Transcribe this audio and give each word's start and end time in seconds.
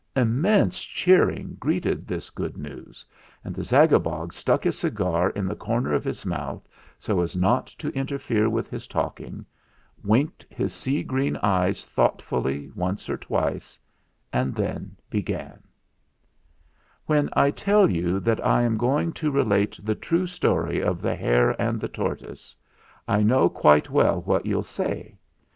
Immense 0.15 0.81
cheering 0.83 1.55
greeted 1.59 2.07
this 2.07 2.31
good 2.31 2.57
news, 2.57 3.05
and 3.43 3.53
the 3.53 3.61
Zagabog 3.61 4.33
stuck 4.33 4.63
his 4.63 4.79
cigar 4.79 5.29
in 5.29 5.45
the 5.45 5.55
corner 5.55 5.93
of 5.93 6.03
his 6.03 6.25
mouth 6.25 6.67
so 6.97 7.21
as 7.21 7.37
not 7.37 7.67
to 7.67 7.89
interfere 7.93 8.49
with 8.49 8.67
his 8.67 8.87
talking, 8.87 9.45
winked 10.03 10.43
his 10.49 10.73
sea 10.73 11.03
green 11.03 11.37
eyes 11.43 11.85
thought 11.85 12.19
fully 12.19 12.71
once 12.73 13.09
or 13.11 13.17
twice, 13.17 13.77
and 14.33 14.55
then 14.55 14.97
began: 15.07 15.61
"When 17.05 17.29
I 17.33 17.51
tell 17.51 17.87
you 17.87 18.19
that 18.21 18.43
I 18.43 18.63
am 18.63 18.77
going 18.77 19.13
to 19.21 19.29
relate 19.29 19.79
the 19.83 19.93
true 19.93 20.25
story 20.25 20.81
of 20.81 21.03
the 21.03 21.15
Hare 21.15 21.51
and 21.61 21.79
the 21.79 21.87
Tortoise, 21.87 22.55
I 23.07 23.21
know 23.21 23.49
quite 23.49 23.91
well 23.91 24.21
what 24.23 24.47
you'll 24.47 24.63
say. 24.63 25.19